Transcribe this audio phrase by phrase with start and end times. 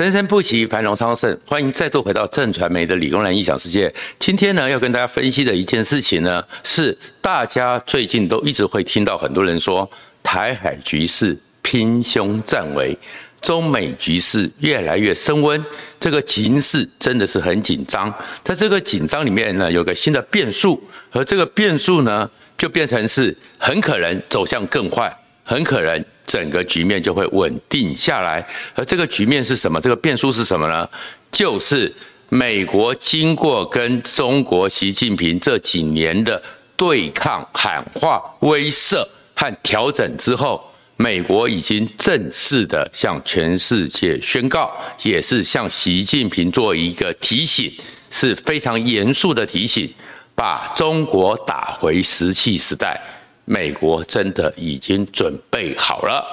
[0.00, 1.38] 生生不息，繁荣昌盛。
[1.44, 3.94] 欢迎再度回到正传媒的理工男异想世界。
[4.18, 9.86] 今天呢，要跟大家分析的一件事情呢，是大家最近都一直会听到很多人说，
[10.22, 12.96] 台海局势拼凶战危，
[13.42, 15.62] 中美局势越来越升温，
[16.00, 18.10] 这个形势真的是很紧张。
[18.42, 22.26] 在这个紧张里面呢，有个新的变数，而这个变数呢，
[22.56, 25.14] 就变成是很可能走向更坏，
[25.44, 26.02] 很可能。
[26.30, 29.80] 整个局面就会稳定下来，而这个局面是什么？
[29.80, 30.88] 这个变数是什么呢？
[31.32, 31.92] 就是
[32.28, 36.40] 美国经过跟中国习近平这几年的
[36.76, 39.04] 对抗、喊话、威慑
[39.34, 44.70] 和调整之后，美国已经正式的向全世界宣告，
[45.02, 47.72] 也是向习近平做一个提醒，
[48.08, 49.92] 是非常严肃的提醒，
[50.36, 53.02] 把中国打回石器时代。
[53.52, 56.24] 美国真的已经准备好了，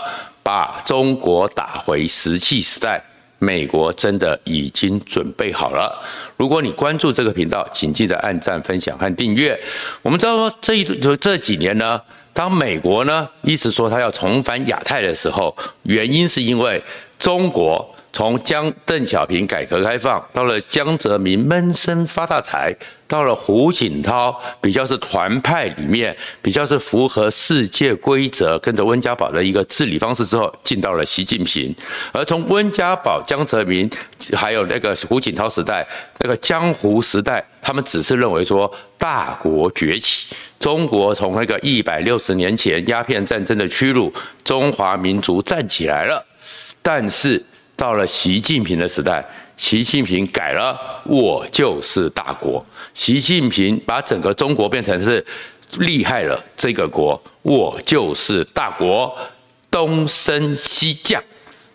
[0.44, 3.03] 把中国打回石器时代。
[3.40, 5.99] 美国真的已经准备好了。
[6.38, 9.59] 如果你关注这个频道，请记得按赞、分享和订阅。
[10.04, 11.99] 我们知道说，这一就这几年呢，
[12.34, 16.79] 当美国呢一直说他要重返亚太的时候，原因是因为
[17.18, 17.96] 中国。
[18.18, 22.76] 从江邓小平改革开放，到了江泽民闷声发大财，
[23.07, 31.71] 到了胡锦涛比较是团派里面比较是符合世界规则，跟着温家宝的一个治理方式之后，进到了习近平。
[32.12, 33.87] 而从温家宝、江泽民，
[34.34, 35.87] 还有那个胡锦涛时代，
[36.18, 44.12] 那个江湖时代，他们只是认为说大国崛起，中国从那个一百六十年前鸦片战争的屈辱，
[44.43, 46.26] 中华民族站起来了，
[46.81, 47.46] 但是。
[47.78, 49.24] 到了习近平的时代，
[49.56, 52.66] 习近平改了，我就是大国。
[52.94, 55.24] 习近平把整个中国变成是
[55.78, 59.16] 厉害了，这个国我就是大国。
[59.70, 61.22] 东升西降，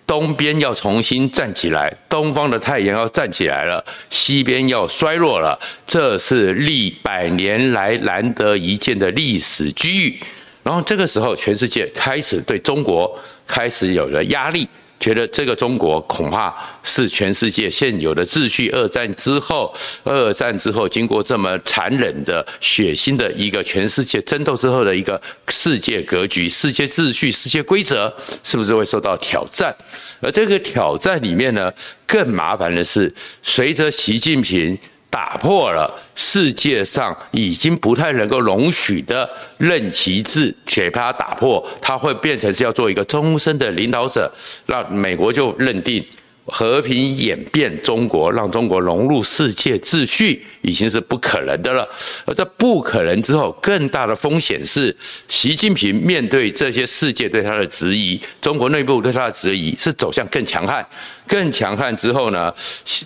[0.06, 10.18] 东边要重新站起来，东方的太阳要站起来了，西边要衰落了，这是历百年来难得一见的历史机遇。
[10.64, 14.66] 然后这个时候，全世界开始对中国开始有了压力。
[15.02, 16.54] 觉得这个中国恐怕
[16.84, 18.70] 是全世界现有的秩序。
[18.70, 19.74] 二战之后，
[20.04, 28.14] 二战之后经过这么残忍的、血腥的一个全世界争斗之后的一个世界格局、世界秩序、世界规则，
[28.44, 29.74] 是不是会受到挑战？
[30.20, 31.72] 而这个挑战里面呢，
[32.06, 33.12] 更麻烦的是，
[33.42, 34.78] 随着习近平。
[35.12, 39.28] 打破了世界上已经不太能够容许的
[39.58, 44.32] 任期制，且把它打破，它会变成是要做一个终身的领导者，
[44.66, 46.02] 那美国就认定。
[46.46, 51.88] 和平演变中国，让中国融入世界秩序，已经是不可能的了。
[52.24, 54.94] 而这不可能之后，更大的风险是，
[55.28, 60.84] 习近平面对这些世界对他的质疑，中国内部对他的质疑，是走向更强悍。
[61.28, 62.52] 更强悍之后呢，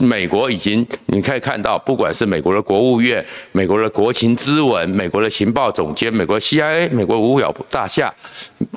[0.01, 8.13] 美国已经你可以看到，不管是美国的国务院、美国的国情咨文、美国的情报总监、美国 CIA、美国五角大厦，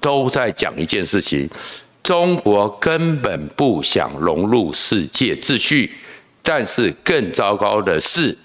[0.01, 1.49] 都在讲一件事情。
[2.09, 5.91] 中国根本不想融入世界秩序，
[6.41, 8.35] 但是更糟糕的是，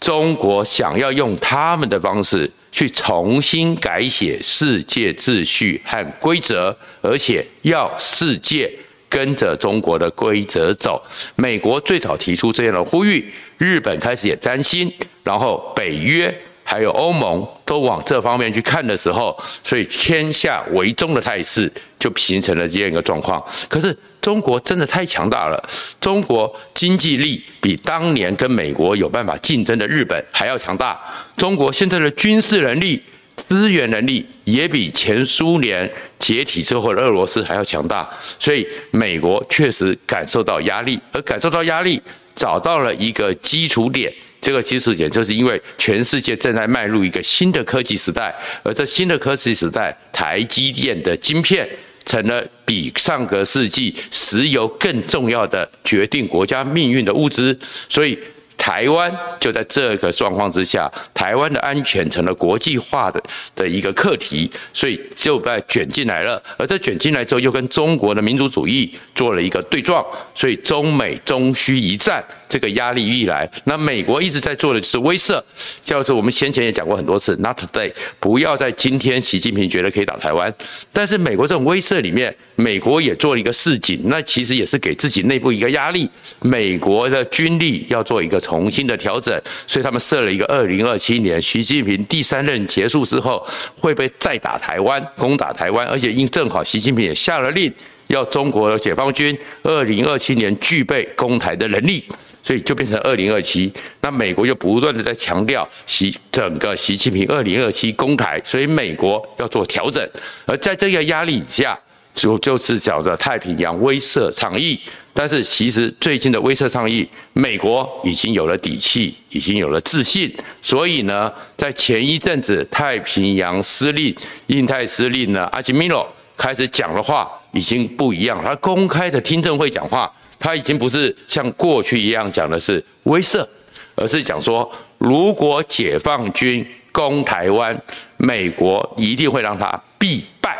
[0.00, 8.72] 中国想要用他们的方式去重新改写世界秩序和规则，而且要世界
[9.10, 11.02] 跟着中国的规则走。
[11.36, 14.90] 美国最早提出这样的呼吁，日本开始也担心，
[15.22, 16.34] 然后北约。
[16.64, 21.70] 还有欧盟都往这方面去看的时候，所以天下为中的态势
[22.00, 23.44] 就形成了这样一个状况。
[23.68, 25.68] 可是中国真的太强大了，
[26.00, 30.98] 中国经济力比当年跟美国有办法竞争的日本还要强大。
[31.36, 33.02] 中国现在的军事能力、
[33.36, 35.88] 资源能力也比前苏联
[36.18, 38.08] 解体之后的俄罗斯还要强大。
[38.38, 42.00] 所以美国确实感受到压力，而感受到压力，
[42.34, 44.10] 找到了一个基础点。
[44.44, 51.66] 这个基础点就是因为全世界正在迈入一个新的科技时代，而这新的科技时代，台积电的晶片
[52.04, 57.58] 成了比上个世纪石油更重要的决定国家命运的物资，
[57.88, 58.18] 所以。
[58.64, 63.22] 台湾就在这个状况之下，台湾的安全成了国际化的
[63.54, 66.42] 的一个课题，所以就被卷进来了。
[66.56, 70.02] 而这卷进来之后，又跟中国的民族主义做了一个对撞，
[70.34, 75.38] 所以中美终需一战，这个压力一来，那美国一直在做的就是威慑，
[75.82, 80.50] 就是我们先前也讲过很多次，Not today，不要在今天，习近平觉得可以打台湾，
[80.90, 86.08] 但是美国这种威慑里面，美国也做了一个示警，那其实也是给自己内部一个压力，
[86.40, 89.36] 美国的军力要做一个重新的调整，
[89.66, 93.44] 所以他们设了一个二零二七年，习近平第三任结束之后，
[93.76, 97.72] 会被再打台湾，攻打台湾，而且因正好习近平也下了令，
[98.06, 102.04] 要中国的解放军二零二七年具备攻台的能力，
[102.44, 103.72] 所以就变成二零二七。
[104.02, 110.08] 那美国就不断的在强调习整个习近平二零二七攻台，所以美国要做调整。
[110.46, 111.76] 而在这个压力下，
[112.14, 114.78] 就就是讲着太平洋威慑倡议。
[115.14, 120.30] 但是其实最近的威慑倡议，美国已经有了底气，已经有了自信。
[120.60, 124.14] 所以呢，在前一阵子太平洋司令、
[124.48, 126.06] 印太司令呢阿基米诺
[126.36, 127.30] 开始讲的话。
[127.54, 133.46] 已经不一样，他公开的听证会讲话，他已经不是像过去一样讲的是威慑，
[133.94, 134.68] 而是讲说，
[134.98, 137.80] 如果解放军攻台湾，
[138.16, 140.58] 美国一定会让他必败，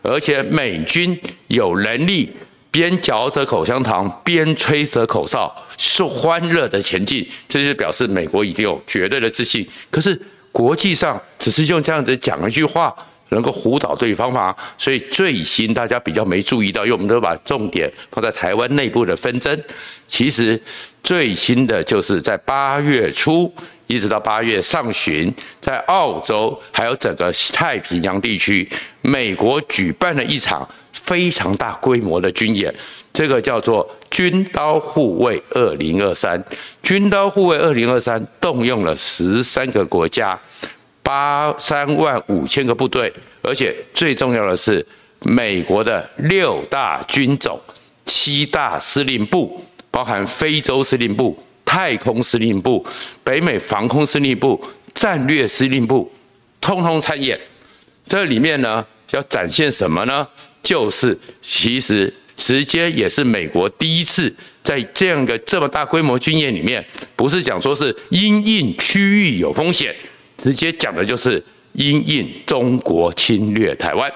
[0.00, 2.30] 而且美军有能力
[2.72, 9.64] 边嚼着口香糖边吹着口哨，是欢乐的前进，这就表示美国已经有绝对的自信。
[9.92, 10.20] 可是
[10.50, 12.92] 国际上只是用这样子讲一句话。
[13.28, 14.54] 能够唬倒对方吗？
[14.76, 19.58] 所以最新大家比较没注意到，因为我们都把重点放在台湾内部的纷争。
[20.06, 20.62] 其实
[21.02, 23.50] 最新的就是在八月初
[23.86, 25.32] 一直到八月上旬，
[25.62, 28.68] 在澳洲还有整个太平洋地区，
[29.00, 32.74] 美国举办了一场非常大规模的军演，
[33.12, 36.42] 这个叫做“军刀护卫二零二三”。
[36.82, 40.38] 军刀护卫二零二三动用了十三个国家。
[41.04, 43.12] 八三万五千个部队，
[43.42, 44.86] 而且最重要的是，
[45.24, 47.60] 美国的六大军种、
[48.04, 49.60] 七大司令部，
[49.90, 52.86] 包含非洲司令部、太空司令部、
[53.24, 56.10] 北美防空司令部、战略司令部，
[56.60, 57.38] 通通参演。
[58.06, 60.26] 这里面呢，要展现什么呢？
[60.62, 66.84] 就是其实直接也是美国第一次在这样一个这么大规模军演里面，
[67.16, 69.94] 不是讲说是因应区域有风险。
[70.36, 74.12] 直接讲的就是因应中国侵略台湾，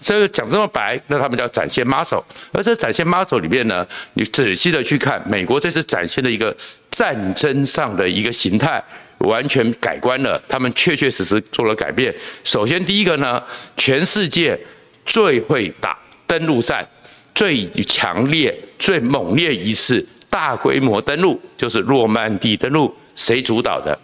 [0.00, 2.22] 这个讲这么白，那他们叫展现 muscle。
[2.50, 6.56] 而这展现 muscle 里面呢，你仔细的去看，美国这次展现的一个
[6.90, 8.82] 战争上的一个形态，
[9.18, 10.42] 完全改观了。
[10.48, 12.14] 他们确确实实做了改变。
[12.44, 13.42] 首先第一个呢，
[13.76, 14.58] 全世界
[15.04, 16.86] 最会打登陆战、
[17.34, 23.98] 最强烈、最猛烈一次大规模登陆，就是诺曼底登陆，谁主导的？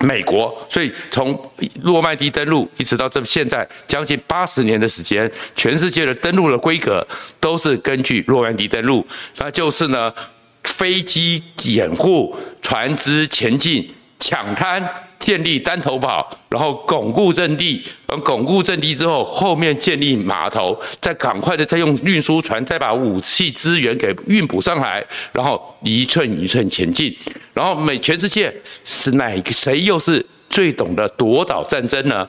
[0.00, 1.36] 美国，所以从
[1.82, 7.04] 诺曼底登陆一直到这现在将近八十年的时间，全世界的登陆的规格
[7.40, 9.04] 都是根据诺曼底登陆，
[9.38, 10.14] 那就是呢，
[10.62, 14.88] 飞机掩护，船只前进，抢滩。
[15.18, 27.14] 建立单头堡，然后巩固阵地，而巩固阵地之后，后面建立码头，再赶快的再用运输船再把武器资源给运补上来，然后一寸一寸前进。
[27.52, 28.54] 然后美全世界
[28.84, 32.26] 是哪个谁又是最懂得夺岛战争呢？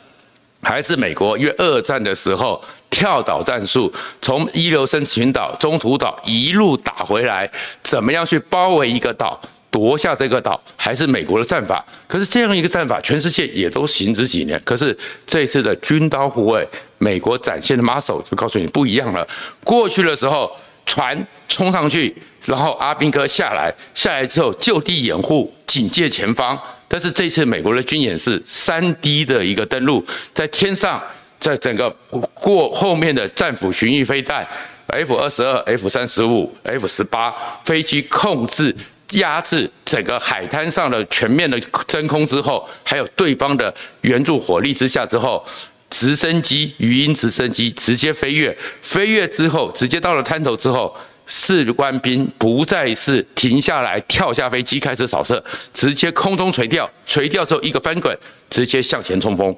[0.62, 1.38] 还是美国？
[1.38, 7.50] 因为二战的时候跳岛战术，从伊留申群岛、中途岛一路打回来，
[7.84, 9.40] 怎么样去包围一个岛？
[9.72, 14.60] 夺下这个岛还是美国的战法，可是这样一个战法，全世界也都行之几年。
[14.66, 16.68] 可是这次的军刀护卫，
[16.98, 19.28] 美国展现的 muscle 就告诉你不一样了。
[19.64, 20.52] 过去的时候，
[20.86, 26.60] 船冲上去，然后阿兵哥下来，下来之后就地掩护，警戒前方。
[26.88, 31.00] 但是这次美国的军演是三 D 的一个登陆，在天上，
[31.40, 31.88] 在整个
[32.34, 34.48] 过后面的战斧巡弋飞弹
[34.88, 37.32] ，F 二十二、F 三十五、F 十八
[37.64, 38.76] 飞机控制。
[39.14, 45.44] 压制整个海滩上的全面的真空之后，还有对方的援助火力之下之后，
[45.90, 58.16] 直升机、鱼鹰直升机直接飞跃，飞跃之后直接到了滩头之后，士官兵不再是停下来跳下飞机开始扫射，直接空中垂钓，垂钓之后一个翻滚，
[58.50, 59.56] 直接向前冲锋。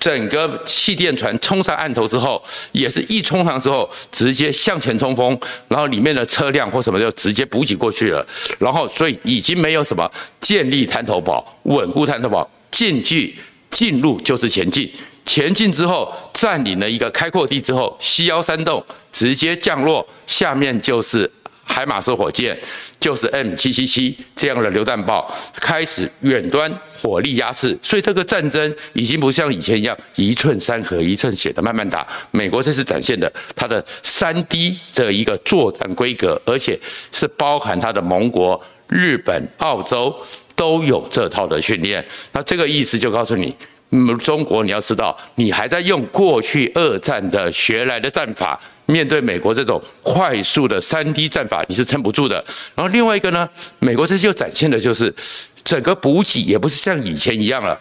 [0.00, 2.42] 整个气垫船冲上岸头之后，
[2.72, 8.26] 也是一冲上之后，直接向前冲锋，然后里面的车辆或什么就直接补给过去了。
[8.58, 13.36] 然后，所以已经没有什么建立滩头堡、稳固滩头堡，进去
[13.70, 14.90] 进入就是前进。
[15.24, 21.30] 前进之后，占领了一个开阔地之后，西幺山洞直接降落，下面就是。
[21.68, 22.58] 海马斯火箭
[22.98, 32.06] 就是 M 七七七这样的榴弹炮，开始远端火力压制，所以这个战争已经不像以前一样一寸山河一寸血的慢慢打。
[32.30, 36.78] 美国这次展现的它的三 D 这一个作战规格，而且
[37.12, 38.58] 是包含它的盟国
[38.88, 40.14] 日本、澳洲
[40.54, 42.02] 都有这套的训练。
[42.32, 43.54] 那这个意思就告诉你，
[43.90, 48.58] 嗯，中国你要知道，你还在用过去二战的学来的战法。
[48.86, 52.36] 面对美国这种快速的三 D 战法，你是撑不住的。
[52.74, 55.12] 然后另外一个呢，美国这次又展现的就是
[55.64, 57.78] 整个补给也不是像以前一样了，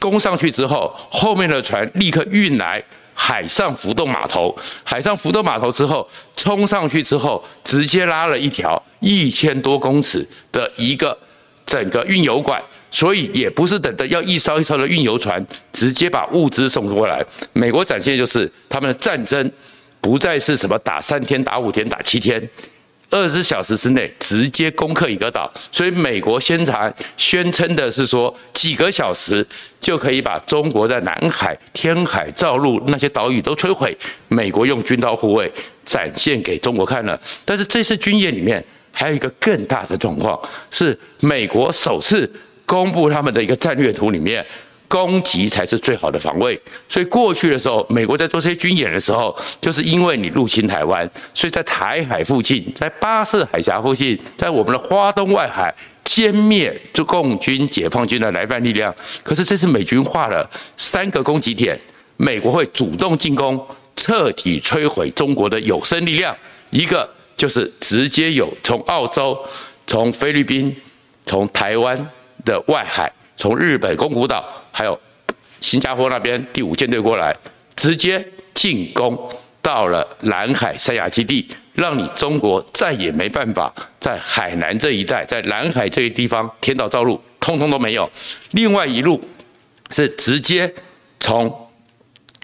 [0.00, 2.82] 攻上去之后，后面的船立刻运来
[3.12, 11.16] 海上浮动码头，海上浮动码头之后冲上去之后，直接拉了一条一千多公尺的一个
[11.64, 17.24] 整个运油管，所以也不是等着要一艘一艘的运油船直接把物资送过来。
[17.52, 19.50] 美国展现就是他们的战争
[20.06, 22.40] 不再是什么打三天、打五天、打七天。
[23.10, 29.44] 二十小时之内直接攻克一个岛，所以美国宣传宣称的是说几个小时
[29.80, 33.96] 就可以把中国在南海、天海、造陆那些岛屿都摧毁。
[34.28, 35.50] 美国用军刀护卫
[35.84, 42.32] 展现给中国看了，但是这次军演里面还有一个更大的状况，是美国首次
[42.64, 44.46] 公布他们的一个战略图里面。
[44.88, 55.74] 攻击才是最好的防卫，所以过去的时候，美国在做这些军演的时候，就是因为你入侵台湾，所以在台海附近，在巴士海峡附近，在我们的花东外海
[56.04, 58.94] 歼灭中共军、解放军的来犯力量。
[59.22, 61.78] 可是这次美军画了三个攻击点，
[62.16, 63.60] 美国会主动进攻，
[63.96, 66.36] 彻底摧毁中国的有生力量。
[66.70, 69.36] 一个就是直接有从澳洲、
[69.86, 70.74] 从菲律宾、
[71.24, 72.08] 从台湾
[72.44, 73.12] 的外海。
[73.38, 74.42] 从日本宫古岛，
[74.76, 75.00] 还有
[75.62, 77.34] 新加坡那边第五舰队过来，
[77.74, 79.18] 直接进攻
[79.62, 88.10] 到了南海三亚基地，让你中国再也没办法在海南这一带，在南海这一地方填岛造陆，通通都没有。
[88.50, 89.18] 另外一路
[89.90, 90.70] 是直接
[91.20, 91.50] 从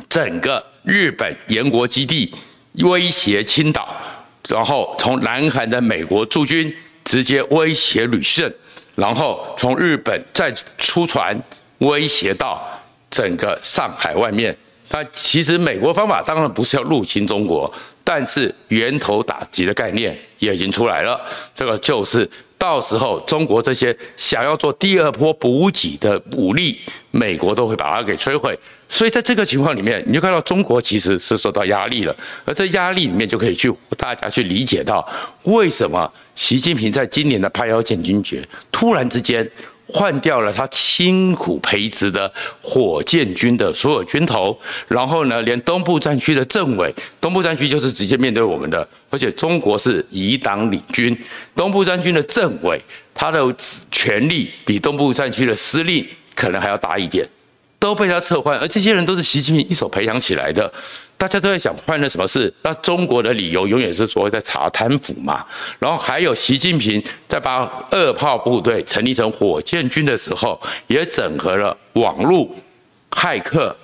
[0.08, 2.34] 整个日本沿国基地
[2.76, 3.94] 威胁青岛，
[4.48, 6.74] 然后从南海的美国驻军
[7.04, 8.50] 直接威胁旅顺。
[8.94, 11.38] 然后从日本再出船
[11.82, 12.62] 威胁到
[13.10, 14.56] 整个上海外面，
[14.90, 17.72] 那其实美国方法当然不是要入侵中国，
[18.02, 21.20] 但是源头打击的概念也已经出来了。
[21.54, 26.78] 这个就是到时候中国这些想要做第二波补给的武力，
[27.10, 28.58] 美国都会把它给摧毁。
[28.88, 35.06] 所以在这个情况里面，你就看到中国其实是受到压力了，而这压力里面就可以去大家去理解到，
[35.44, 39.50] 为什么习近平在今年的拍腰建军节突然之间
[39.92, 42.32] 换掉了他辛苦培植的
[42.62, 44.58] 火箭军的所有军头，
[44.88, 51.16] 然后呢，连东部战区的政委，东部战区就是直接面对我们的，而且中国是以党领军，
[51.54, 52.80] 东部战区的政委
[53.12, 53.54] 他的
[53.90, 57.28] 权力比东部战区的司令可能还要大一点。
[57.78, 60.72] 都被他撤换，而这些人都是习近平一手培养起来的。
[61.22, 62.52] 大家都在想换了什么事？
[62.62, 65.46] 那中国的理由永远是说在查贪腐嘛。
[65.78, 67.60] 然后还有习近平在把
[67.92, 72.52] 二炮部队成立成火箭军的时候，也整合了网络、
[73.12, 73.76] 骇客、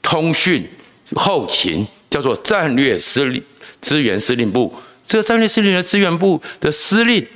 [0.00, 0.66] 通讯、
[1.14, 3.44] 后勤，叫做战略司令
[3.82, 4.74] 资源司令部。
[5.06, 7.26] 这个战略司令的资源部的司令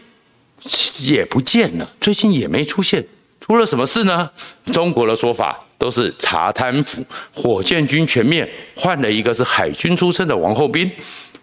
[1.01, 3.05] 也不见了，最近也没出现，
[3.39, 4.31] 出了什么事呢？
[4.73, 5.63] 中国的说法。
[5.83, 10.89] 都是查贪腐，火箭军全面换了一个是海军出身的王厚斌，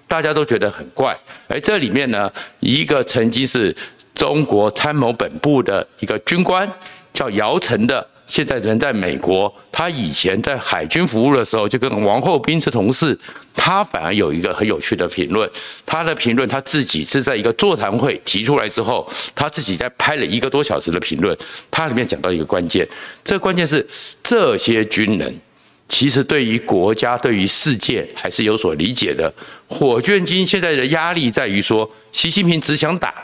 [0.08, 1.14] 大家都觉得很怪。
[1.50, 2.32] 而这里面呢，
[2.62, 3.76] 一个曾经是
[4.16, 6.66] 中国参谋本部的一个军官
[7.12, 8.08] 叫姚晨的。
[8.30, 13.18] 现在人在美国，他以前在海军服务的时候就跟王厚斌是同事。
[13.56, 15.50] 他反而有一个很有趣的评论，
[15.84, 21.36] 他的评论他自己是在一个座谈会提出来之后，他自己在拍了一个多小时的评论。
[21.72, 22.88] 他里面讲到一个关键，
[23.24, 23.86] 这个关键是
[24.22, 25.36] 这些军人
[25.88, 29.34] 其实对于国家、对于世界还是有所理解的。
[29.68, 33.16] 火箭军现在的压力在于说，习近平只想打。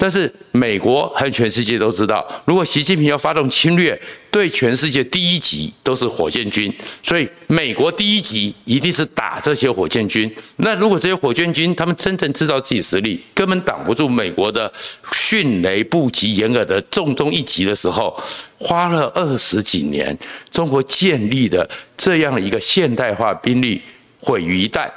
[0.00, 10.34] 但是美国和全世界都知道，如果习近平要发动侵略，对全世界第一级都是火箭军，所以美国第一级一定是打这些火箭军。
[10.56, 14.72] 那如果这些火箭军他们真正知道自己实力，根本挡不住美国的
[15.12, 18.18] 迅雷不及掩耳的重重一击的时候，
[18.56, 20.18] 花了二十几年，
[20.50, 23.82] 中国建立的这样一个现代化兵力
[24.18, 24.90] 毁于一旦。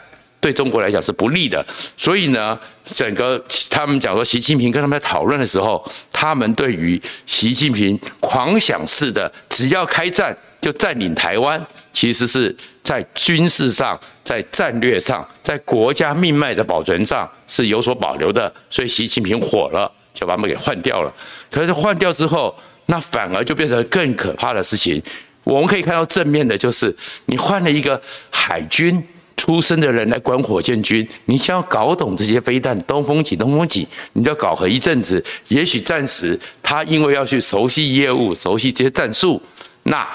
[0.44, 5.82] 对中国来讲是不利的，所以呢，整个他们讲说，习近平跟他们讨论的时候，
[6.12, 21.14] 他们对于习近平狂想式的只要开战就占领台湾，其实是在军事上、在战略上、在国家命脉的保存上是有所保留的，所以习近平火了，就把他们给换掉了。
[21.50, 22.54] 可是换掉之后，
[22.88, 25.02] 那反而就变成更可怕的事情。
[25.46, 26.94] 我们可以看到正面的就是，
[27.28, 29.02] 你换了一个海军。
[29.36, 35.24] 出身的人来管火箭军，你想要搞懂这些飞弹，东风几，东风几，你就要搞合一阵子。
[35.48, 39.42] 也许暂时他因为要去熟悉业务，熟悉这些战术，
[39.84, 40.08] 那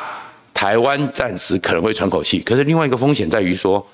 [0.54, 2.40] 台湾暂时可能会喘口气。
[2.40, 3.86] 可是另外一个风险在于说，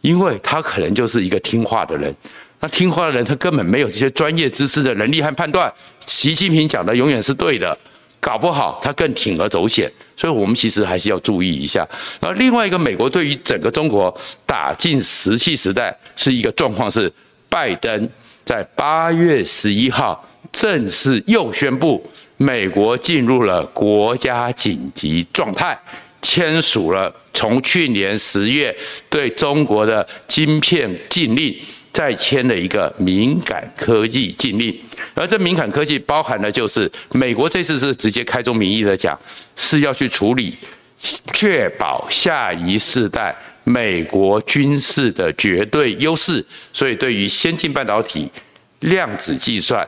[0.00, 2.14] 因为他可能就是一个听话的人，
[2.60, 5.72] 那听话的人他根本没有这些专业知识的能力和判断。
[6.06, 7.76] 习近平讲的永远是对的，
[8.20, 11.88] 搞不好他更铤而走险，所以我们其实还是要注意一下。
[12.20, 14.14] 然后另外一个，美国对于整个中国
[14.46, 17.10] 打进石器时代是一个状况，是
[17.48, 18.08] 拜登
[18.44, 20.22] 在八月十一号
[20.52, 22.04] 正式又宣布
[22.36, 25.78] 美国进入了国家紧急状态，
[26.22, 28.74] 签署了从去年十月
[29.08, 31.56] 对中国的晶片禁令。
[31.92, 34.74] 再签了一个敏感科技禁令，
[35.12, 39.18] 而这敏感科技包含的就是美国这次是直接开宗明义的讲，
[39.56, 40.56] 是要去处理，
[41.34, 46.42] 确保下一世代美国军事的绝对优势。
[46.72, 48.30] 所以，对于先进半导体、
[48.78, 49.86] 量子计算、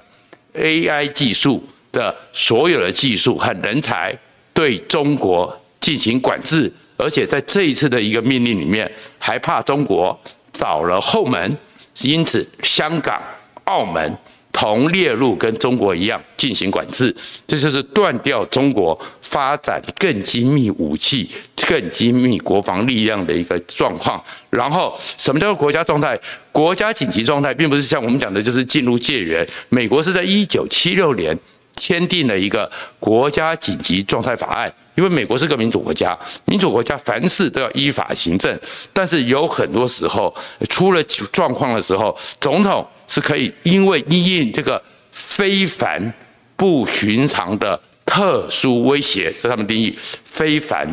[0.55, 4.13] AI 技术的所有的技术和人才，
[4.53, 6.73] 对中国进行管制。
[6.97, 10.19] 而且在这一次的一个命令里面，还怕中国
[10.53, 11.59] 找了后门。
[12.01, 13.21] 因此，香港、
[13.65, 14.17] 澳门
[14.53, 17.15] 同列入跟中国一样进行管制，
[17.47, 21.29] 这就是断掉中国发展更精密武器、
[21.67, 24.23] 更精密国防力量的一个状况。
[24.49, 26.19] 然后，什么叫做国家状态？
[26.51, 29.47] 国家紧急状态，并不是像我们讲的，就是进入戒严。
[29.69, 31.37] 美国是在一九七六年。
[31.83, 32.71] 签订了一个
[33.01, 38.57] 国家紧急状态法案，因为美国是个民主国家，民主国家凡事都要依法行政，
[38.93, 40.33] 但是有很多时候
[40.71, 46.15] 出了状况的时候，总统是可以因为因应这个非凡
[46.55, 49.93] 不寻常的特殊威胁，这是他们定义
[50.25, 50.87] 非凡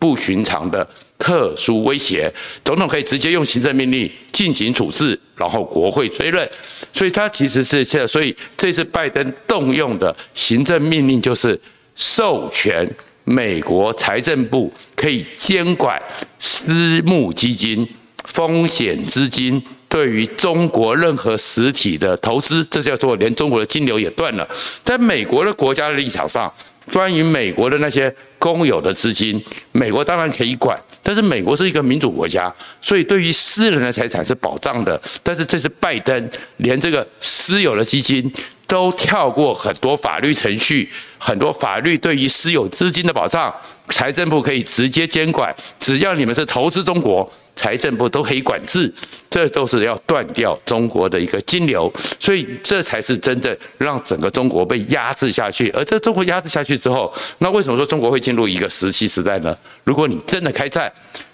[0.00, 0.84] 不寻常的。
[1.22, 2.28] 特殊威胁，
[2.64, 6.50] 总统可以直接用行政命令进行处置，然后国会追认。
[6.92, 11.56] 所以他其实是这，所以这次拜登动用的行政命令就是
[11.94, 12.84] 授权
[13.22, 16.02] 美国财政部可以监管
[16.40, 17.88] 私募基金、
[18.24, 19.62] 风险资金
[19.92, 24.48] 对于中国任何实体的投资，这叫做连中国的金流也断了。
[24.82, 26.50] 在美国的国家的立场上。
[26.92, 35.00] 关于美国的那些公有的资金，美国当然可以管，但是美国是一个民主国家，所以对于私人的财产是保障的。
[35.22, 38.30] 但是这是拜登连这个私有的基金
[38.66, 43.54] 都跳过很多法律程序，很多法律对于私有资金的保障，
[43.90, 47.32] 财政部可以直接监管，只要你们是投资中国。
[47.54, 48.92] 财政部都可以管制，
[49.30, 55.70] 这都是要断掉中国的一个金流，所以这才是真正让整个中国被压制下去。
[55.70, 59.56] 而这中国压制下去之后，那为什么说中国会进入一个石器时代呢？
[59.84, 60.90] 如果你真的开战，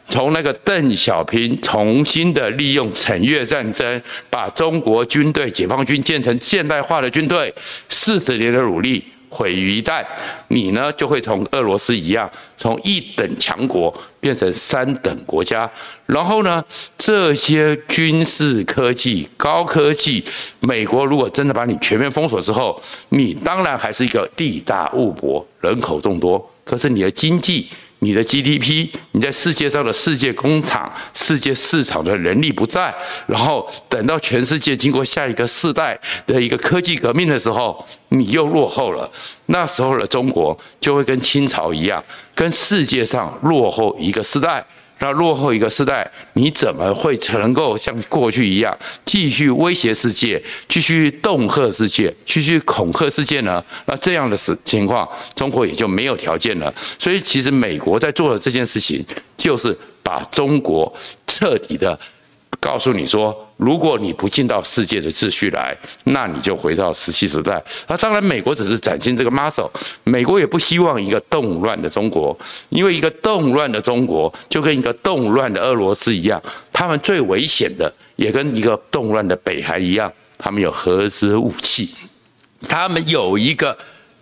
[0.09, 7.55] 从那个邓小平重新的利用惩越战争，把中国军队、解放军建成现代化的军队，
[7.89, 9.05] 四十年的努力。
[9.29, 10.05] 毁于一旦，
[10.49, 15.71] 你呢就会从俄罗斯一样，从一等强国变成三等国家。
[16.07, 16.65] 然后呢，
[16.97, 20.25] 这些军事科技、高科技，
[20.61, 27.69] 美国如果真的把你全面封锁之后，你当然还是一个地大物博、人口众多，可是你的经济。
[28.01, 32.95] 你的 GDP，你在世界上的世界工厂、世界市场的能力不在，
[33.27, 39.11] 然后等到全世界经过下一个世代的一个科技革命的时候，你又落后了。
[39.47, 42.03] 那时候的中国就会跟清朝一样，
[42.35, 44.65] 跟世界上落后一个世代。
[45.01, 53.65] 那落后一个时代，你怎么会能够像过去一样继续威胁世界、继续恫吓世界、继续恐吓世界呢？
[53.87, 56.73] 那这样的事情况，中国也就没有条件了。
[56.99, 59.05] 所以，其实美国在做的这件事情，
[59.37, 60.93] 就是把中国
[61.27, 61.99] 彻底的。
[62.61, 67.63] 告诉你说，如果你不进到世界的秩序来，那你就回到石器时代。
[67.89, 69.71] 那当然，美国只是展现这个 muscle，
[70.05, 72.39] 美国也不希望一个动乱的中国，
[72.71, 76.43] 因为一个动乱的中国就跟一个动乱的俄罗斯一样，
[76.73, 81.91] 他们最危险的也跟一个动乱的北韩一样，他们有核子武器，
[82.69, 83.77] 他们有一个。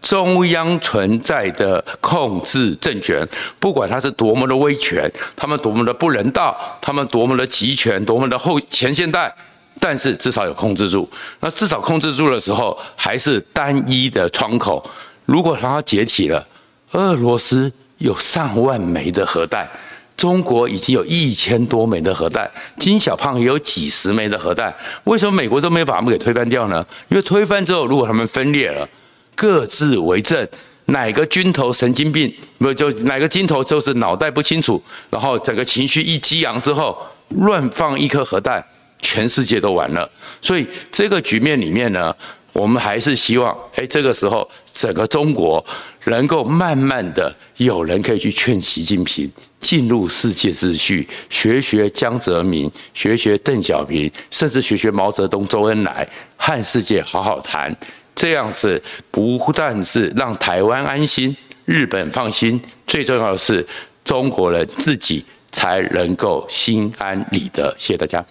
[0.06, 9.34] 中央存在的控制政权，不管他是多么的威权，他们多么的不人道，他们多么的集权，多么的后前现代，
[9.80, 11.10] 但是至少有控制住。
[11.40, 14.88] 那至少控制住的时候，还是单一的窗口。
[15.24, 16.46] 如果它解体了，
[16.92, 19.68] 俄罗斯有上万枚的核弹，
[20.16, 24.72] 中国已经有一千多枚的核弹，金小胖也有几十枚的核弹。
[25.02, 26.86] 为什么美国都没有把他们给推翻掉呢？
[27.08, 28.88] 因为推翻之后，如果他们分裂了。
[29.36, 30.48] 各自为政，
[30.86, 36.96] 哪个军头神经病，不就哪个军头就是脑袋不清楚，然后整个情绪一激昂之后，
[37.28, 38.64] 乱放一颗核弹，
[39.00, 40.10] 全世界都完了。
[40.40, 42.14] 所以这个局面里面呢，
[42.52, 45.64] 我们还是希望，哎，这个时候整个中国
[46.04, 57.76] 能够慢慢的有人可以去劝习近平进入世界秩序，学学江泽民，学学邓小平，甚至学学毛泽东、周恩来，和世界好好谈。
[58.16, 63.64] 这样子不但是让台湾安心，日本放心，最重要的是
[64.04, 67.72] 中国人自己才能够心安理得。
[67.78, 68.24] 谢谢大家。